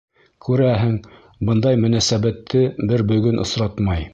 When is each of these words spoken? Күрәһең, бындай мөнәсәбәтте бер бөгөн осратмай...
Күрәһең, 0.45 0.95
бындай 1.49 1.79
мөнәсәбәтте 1.83 2.65
бер 2.93 3.05
бөгөн 3.13 3.43
осратмай... 3.45 4.09